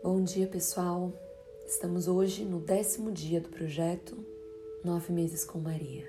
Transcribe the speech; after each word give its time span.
Bom 0.00 0.22
dia, 0.22 0.46
pessoal. 0.46 1.12
Estamos 1.66 2.06
hoje 2.06 2.44
no 2.44 2.60
décimo 2.60 3.10
dia 3.10 3.40
do 3.40 3.48
projeto 3.48 4.16
Nove 4.84 5.12
Meses 5.12 5.44
com 5.44 5.58
Maria. 5.58 6.06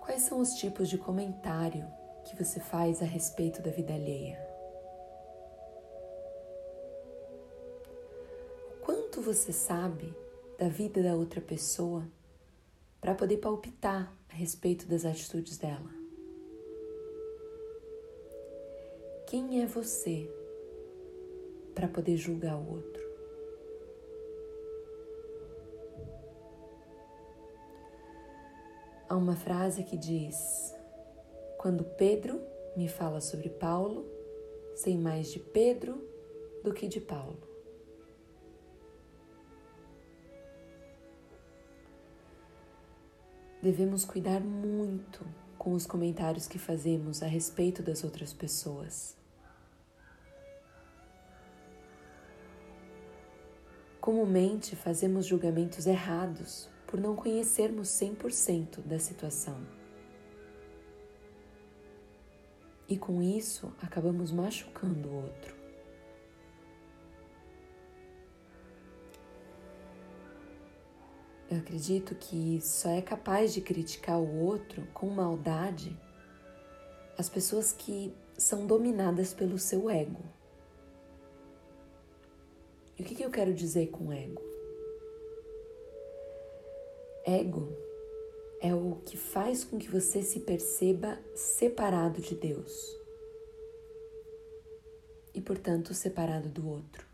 Quais 0.00 0.22
são 0.22 0.40
os 0.40 0.54
tipos 0.54 0.88
de 0.88 0.96
comentário 0.96 1.86
que 2.24 2.34
você 2.42 2.58
faz 2.58 3.02
a 3.02 3.04
respeito 3.04 3.60
da 3.60 3.70
vida 3.70 3.92
alheia? 3.92 4.40
O 8.80 8.84
quanto 8.86 9.20
você 9.20 9.52
sabe 9.52 10.10
da 10.58 10.68
vida 10.68 11.02
da 11.02 11.14
outra 11.14 11.42
pessoa 11.42 12.02
para 12.98 13.14
poder 13.14 13.36
palpitar 13.36 14.10
a 14.30 14.34
respeito 14.34 14.86
das 14.86 15.04
atitudes 15.04 15.58
dela? 15.58 16.03
Quem 19.34 19.60
é 19.60 19.66
você 19.66 20.32
para 21.74 21.88
poder 21.88 22.16
julgar 22.16 22.54
o 22.54 22.70
outro? 22.72 23.02
Há 29.08 29.16
uma 29.16 29.34
frase 29.34 29.82
que 29.82 29.96
diz: 29.96 30.72
Quando 31.58 31.82
Pedro 31.82 32.40
me 32.76 32.86
fala 32.86 33.20
sobre 33.20 33.48
Paulo, 33.48 34.06
sei 34.76 34.96
mais 34.96 35.32
de 35.32 35.40
Pedro 35.40 36.00
do 36.62 36.72
que 36.72 36.86
de 36.86 37.00
Paulo. 37.00 37.42
Devemos 43.60 44.04
cuidar 44.04 44.38
muito 44.38 45.26
com 45.58 45.72
os 45.72 45.86
comentários 45.88 46.46
que 46.46 46.56
fazemos 46.56 47.20
a 47.20 47.26
respeito 47.26 47.82
das 47.82 48.04
outras 48.04 48.32
pessoas. 48.32 49.23
Comumente 54.04 54.76
fazemos 54.76 55.24
julgamentos 55.24 55.86
errados 55.86 56.68
por 56.86 57.00
não 57.00 57.16
conhecermos 57.16 57.88
100% 57.88 58.82
da 58.82 58.98
situação. 58.98 59.56
E 62.86 62.98
com 62.98 63.22
isso 63.22 63.72
acabamos 63.80 64.30
machucando 64.30 65.08
o 65.08 65.22
outro. 65.22 65.56
Eu 71.50 71.56
acredito 71.56 72.14
que 72.14 72.60
só 72.60 72.90
é 72.90 73.00
capaz 73.00 73.54
de 73.54 73.62
criticar 73.62 74.20
o 74.20 74.38
outro 74.38 74.86
com 74.92 75.08
maldade 75.08 75.98
as 77.16 77.30
pessoas 77.30 77.72
que 77.72 78.14
são 78.36 78.66
dominadas 78.66 79.32
pelo 79.32 79.58
seu 79.58 79.88
ego. 79.88 80.33
E 82.98 83.02
o 83.02 83.04
que, 83.04 83.22
eu 83.22 83.30
quero 83.30 83.52
dizer 83.52 83.88
com 83.88 84.12
ego? 84.12 84.42
Ego 87.26 87.76
é 88.60 88.72
o 88.72 88.96
que 89.04 89.16
faz 89.16 89.64
com 89.64 89.78
que 89.78 89.90
você 89.90 90.22
se 90.22 90.40
perceba 90.40 91.18
separado 91.34 92.20
de 92.20 92.34
Deus 92.34 92.72
e, 95.34 95.40
portanto, 95.40 95.92
separado 95.92 96.48
do 96.48 96.68
outro. 96.68 97.04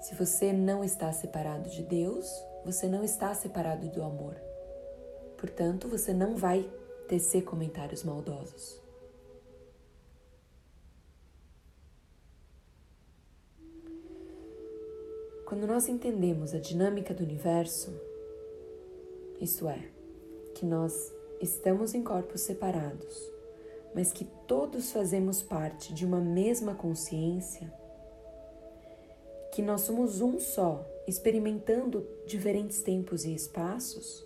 Se 0.00 0.14
você 0.14 0.52
não 0.52 0.84
está 0.84 1.12
separado 1.12 1.68
de 1.68 1.82
Deus, 1.82 2.26
você 2.64 2.86
não 2.86 3.02
está 3.02 3.34
separado 3.34 3.88
do 3.88 4.02
amor. 4.02 4.36
Portanto, 5.36 5.88
você 5.88 6.14
não 6.14 6.36
vai 6.36 6.70
tecer 7.08 7.42
comentários 7.42 8.04
maldosos. 8.04 8.87
Quando 15.48 15.66
nós 15.66 15.88
entendemos 15.88 16.52
a 16.52 16.58
dinâmica 16.58 17.14
do 17.14 17.24
universo, 17.24 17.98
isto 19.40 19.66
é, 19.66 19.82
que 20.54 20.66
nós 20.66 21.10
estamos 21.40 21.94
em 21.94 22.04
corpos 22.04 22.42
separados, 22.42 23.32
mas 23.94 24.12
que 24.12 24.26
todos 24.46 24.92
fazemos 24.92 25.40
parte 25.40 25.94
de 25.94 26.04
uma 26.04 26.20
mesma 26.20 26.74
consciência, 26.74 27.72
que 29.50 29.62
nós 29.62 29.80
somos 29.80 30.20
um 30.20 30.38
só, 30.38 30.86
experimentando 31.06 32.06
diferentes 32.26 32.82
tempos 32.82 33.24
e 33.24 33.34
espaços, 33.34 34.22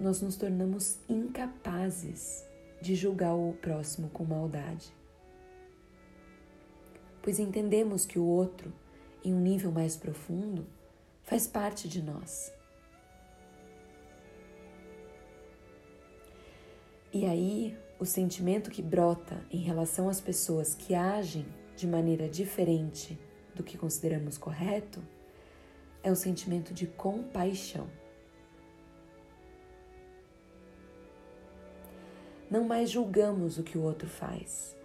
nós 0.00 0.22
nos 0.22 0.36
tornamos 0.36 0.96
incapazes 1.06 2.42
de 2.80 2.94
julgar 2.94 3.34
o 3.34 3.52
próximo 3.60 4.08
com 4.08 4.24
maldade. 4.24 4.90
Pois 7.20 7.38
entendemos 7.38 8.06
que 8.06 8.18
o 8.18 8.24
outro 8.24 8.72
em 9.24 9.32
um 9.32 9.40
nível 9.40 9.70
mais 9.70 9.96
profundo, 9.96 10.66
faz 11.22 11.46
parte 11.46 11.88
de 11.88 12.02
nós. 12.02 12.52
E 17.12 17.26
aí, 17.26 17.76
o 17.98 18.06
sentimento 18.06 18.70
que 18.70 18.80
brota 18.80 19.44
em 19.50 19.58
relação 19.58 20.08
às 20.08 20.20
pessoas 20.20 20.74
que 20.74 20.94
agem 20.94 21.46
de 21.76 21.86
maneira 21.86 22.28
diferente 22.28 23.18
do 23.54 23.62
que 23.62 23.76
consideramos 23.76 24.38
correto 24.38 25.02
é 26.02 26.10
o 26.10 26.16
sentimento 26.16 26.72
de 26.72 26.86
compaixão. 26.86 27.86
Não 32.50 32.64
mais 32.64 32.90
julgamos 32.90 33.58
o 33.58 33.62
que 33.62 33.78
o 33.78 33.82
outro 33.82 34.08
faz, 34.08 34.76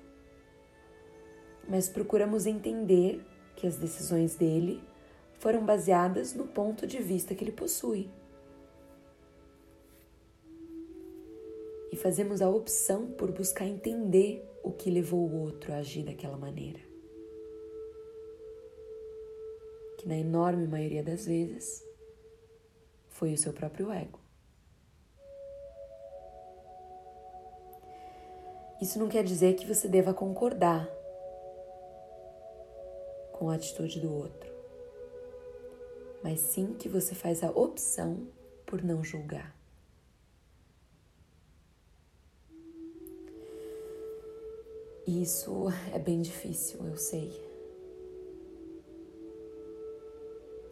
mas 1.68 1.90
procuramos 1.90 2.46
entender 2.46 3.26
que 3.57 3.66
as 3.66 3.75
decisões 3.75 4.35
dele 4.35 4.81
foram 5.40 5.66
baseadas 5.66 6.34
no 6.34 6.47
ponto 6.47 6.85
de 6.85 7.00
vista 7.00 7.34
que 7.34 7.44
ele 7.44 7.51
possui. 7.51 8.09
E 11.91 11.96
fazemos 11.96 12.41
a 12.41 12.50
opção 12.50 13.07
por 13.12 13.31
buscar 13.31 13.66
entender 13.66 14.47
o 14.63 14.72
que 14.72 14.91
levou 14.91 15.28
o 15.28 15.41
outro 15.41 15.73
a 15.73 15.78
agir 15.78 16.03
daquela 16.03 16.38
maneira. 16.38 16.79
Que 19.97 20.07
na 20.07 20.17
enorme 20.17 20.67
maioria 20.67 21.01
das 21.01 21.25
vezes 21.25 21.84
foi 23.09 23.34
o 23.34 23.38
seu 23.38 23.51
próprio 23.53 23.91
ego. 23.91 24.19
Isso 28.79 29.00
não 29.00 29.07
quer 29.07 29.23
dizer 29.23 29.56
que 29.56 29.66
você 29.66 29.88
deva 29.88 30.13
concordar 30.13 30.97
com 33.38 33.50
a 33.50 33.56
atitude 33.56 34.00
do 34.00 34.14
outro, 34.14 34.52
mas 36.24 36.40
sim 36.40 36.74
que 36.74 36.90
você 36.90 37.14
faz 37.14 37.44
a 37.44 37.52
opção 37.52 38.28
por 38.66 38.84
não 38.84 39.03
julgar. 39.03 39.56
Isso 45.06 45.68
é 45.94 46.00
bem 46.00 46.22
difícil, 46.22 46.86
eu 46.86 46.97
sei. 46.97 47.31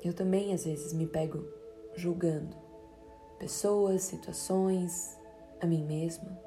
Eu 0.04 0.14
também 0.14 0.54
às 0.54 0.66
vezes 0.66 0.92
me 0.92 1.08
pego 1.08 1.48
julgando 1.96 2.56
pessoas, 3.40 4.04
situações, 4.04 5.18
a 5.62 5.66
mim 5.66 5.86
mesma. 5.86 6.38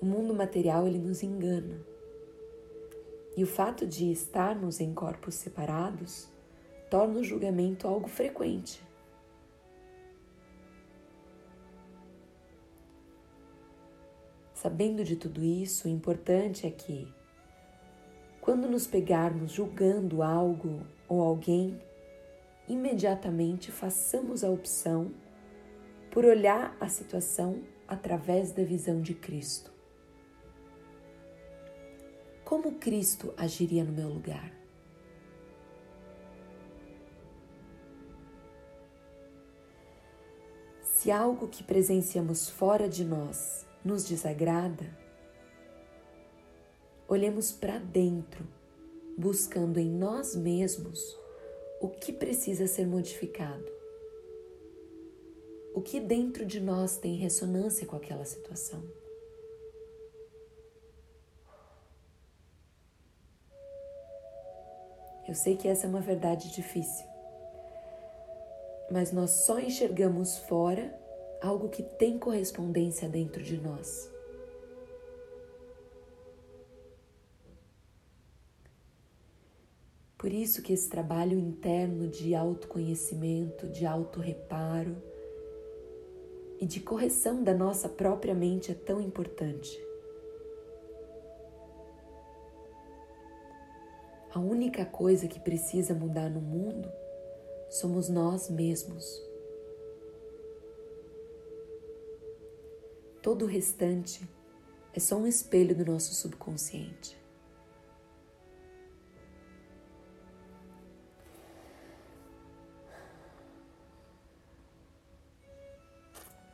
O 0.00 0.06
mundo 0.06 0.32
material 0.34 0.86
ele 0.86 0.98
nos 0.98 1.22
engana. 1.22 1.93
E 3.36 3.42
o 3.42 3.46
fato 3.46 3.86
de 3.86 4.12
estarmos 4.12 4.80
em 4.80 4.94
corpos 4.94 5.34
separados 5.34 6.28
torna 6.88 7.18
o 7.18 7.24
julgamento 7.24 7.88
algo 7.88 8.08
frequente. 8.08 8.80
Sabendo 14.54 15.02
de 15.02 15.16
tudo 15.16 15.42
isso, 15.42 15.88
o 15.88 15.90
importante 15.90 16.66
é 16.66 16.70
que, 16.70 17.12
quando 18.40 18.68
nos 18.68 18.86
pegarmos 18.86 19.52
julgando 19.52 20.22
algo 20.22 20.86
ou 21.08 21.20
alguém, 21.20 21.78
imediatamente 22.68 23.72
façamos 23.72 24.44
a 24.44 24.48
opção 24.48 25.12
por 26.10 26.24
olhar 26.24 26.76
a 26.80 26.88
situação 26.88 27.62
através 27.88 28.52
da 28.52 28.62
visão 28.62 29.02
de 29.02 29.12
Cristo. 29.12 29.73
Como 32.44 32.72
Cristo 32.72 33.32
agiria 33.38 33.82
no 33.82 33.92
meu 33.92 34.08
lugar? 34.08 34.52
Se 40.82 41.10
algo 41.10 41.48
que 41.48 41.64
presenciamos 41.64 42.50
fora 42.50 42.86
de 42.86 43.02
nós 43.02 43.66
nos 43.82 44.04
desagrada, 44.04 44.84
olhemos 47.08 47.50
para 47.50 47.78
dentro, 47.78 48.46
buscando 49.16 49.78
em 49.78 49.88
nós 49.88 50.36
mesmos 50.36 51.18
o 51.80 51.88
que 51.88 52.12
precisa 52.12 52.66
ser 52.66 52.86
modificado, 52.86 53.72
o 55.74 55.80
que 55.80 55.98
dentro 55.98 56.44
de 56.44 56.60
nós 56.60 56.98
tem 56.98 57.16
ressonância 57.16 57.86
com 57.86 57.96
aquela 57.96 58.24
situação. 58.26 58.82
Eu 65.26 65.34
sei 65.34 65.56
que 65.56 65.66
essa 65.66 65.86
é 65.86 65.88
uma 65.88 66.00
verdade 66.00 66.50
difícil, 66.50 67.06
mas 68.90 69.10
nós 69.10 69.30
só 69.30 69.58
enxergamos 69.58 70.38
fora 70.38 70.94
algo 71.40 71.68
que 71.68 71.82
tem 71.82 72.18
correspondência 72.18 73.08
dentro 73.08 73.42
de 73.42 73.56
nós. 73.56 74.10
Por 80.18 80.32
isso 80.32 80.62
que 80.62 80.72
esse 80.72 80.88
trabalho 80.88 81.38
interno 81.38 82.08
de 82.08 82.34
autoconhecimento, 82.34 83.68
de 83.68 83.84
autorreparo 83.84 84.96
e 86.58 86.64
de 86.64 86.80
correção 86.80 87.42
da 87.42 87.52
nossa 87.52 87.90
própria 87.90 88.34
mente 88.34 88.72
é 88.72 88.74
tão 88.74 89.02
importante. 89.02 89.78
A 94.34 94.40
única 94.40 94.84
coisa 94.84 95.28
que 95.28 95.38
precisa 95.38 95.94
mudar 95.94 96.28
no 96.28 96.40
mundo 96.40 96.90
somos 97.70 98.08
nós 98.08 98.50
mesmos. 98.50 99.22
Todo 103.22 103.44
o 103.44 103.48
restante 103.48 104.28
é 104.92 104.98
só 104.98 105.16
um 105.16 105.24
espelho 105.24 105.72
do 105.72 105.84
nosso 105.84 106.12
subconsciente. 106.14 107.16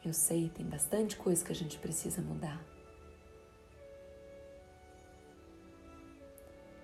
Eu 0.04 0.12
sei, 0.12 0.50
tem 0.50 0.66
bastante 0.66 1.16
coisa 1.16 1.42
que 1.42 1.52
a 1.52 1.54
gente 1.54 1.78
precisa 1.78 2.20
mudar. 2.20 2.62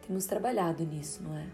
Temos 0.06 0.24
trabalhado 0.24 0.84
nisso, 0.84 1.20
não 1.20 1.36
é? 1.36 1.50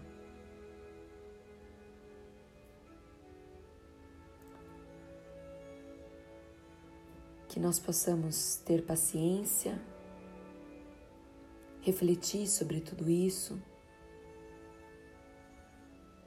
Que 7.49 7.59
nós 7.59 7.79
possamos 7.79 8.57
ter 8.57 8.83
paciência, 8.83 9.81
refletir 11.81 12.47
sobre 12.47 12.79
tudo 12.79 13.09
isso 13.09 13.59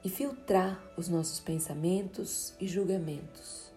e 0.03 0.09
filtrar 0.09 0.81
os 0.97 1.07
nossos 1.07 1.39
pensamentos 1.39 2.53
e 2.59 2.67
julgamentos 2.67 3.71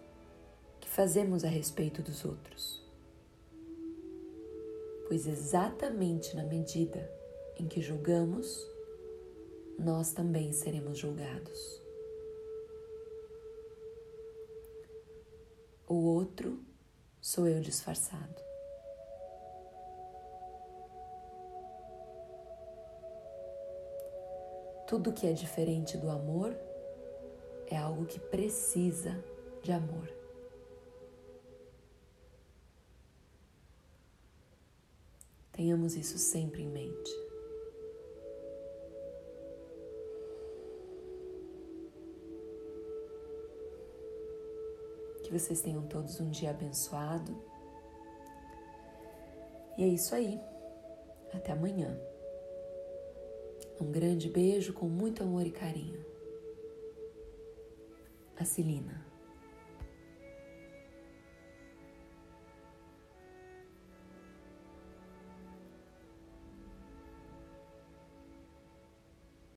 que 0.81 0.89
fazemos 0.89 1.45
a 1.45 1.47
respeito 1.47 2.01
dos 2.01 2.25
outros. 2.25 2.81
Pois 5.07 5.25
exatamente 5.25 6.35
na 6.35 6.43
medida 6.43 7.20
em 7.61 7.67
que 7.67 7.79
julgamos, 7.79 8.67
nós 9.77 10.11
também 10.11 10.51
seremos 10.51 10.97
julgados. 10.97 11.79
O 15.87 15.95
outro 15.95 16.59
sou 17.21 17.47
eu 17.47 17.61
disfarçado. 17.61 18.41
Tudo 24.87 25.13
que 25.13 25.27
é 25.27 25.33
diferente 25.33 25.97
do 25.97 26.09
amor 26.09 26.55
é 27.67 27.77
algo 27.77 28.05
que 28.05 28.19
precisa 28.19 29.23
de 29.61 29.71
amor. 29.71 30.09
Tenhamos 35.51 35.95
isso 35.95 36.17
sempre 36.17 36.63
em 36.63 36.67
mente. 36.67 37.30
Que 45.31 45.39
vocês 45.39 45.61
tenham 45.61 45.87
todos 45.87 46.19
um 46.19 46.29
dia 46.29 46.49
abençoado. 46.49 47.41
E 49.77 49.83
é 49.83 49.87
isso 49.87 50.13
aí. 50.13 50.37
Até 51.33 51.53
amanhã. 51.53 51.97
Um 53.79 53.89
grande 53.89 54.27
beijo 54.27 54.73
com 54.73 54.89
muito 54.89 55.23
amor 55.23 55.47
e 55.47 55.51
carinho. 55.51 56.05
A 58.37 58.43
Celina. 58.43 59.05